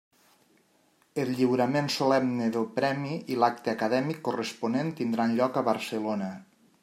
El 1.23 1.33
lliurament 1.41 1.89
solemne 1.95 2.47
del 2.55 2.65
Premi 2.79 3.19
i 3.35 3.39
l'acte 3.43 3.71
acadèmic 3.77 4.25
corresponent 4.29 4.91
tindran 5.03 5.39
lloc 5.41 5.61
a 5.63 5.67
Barcelona. 5.73 6.31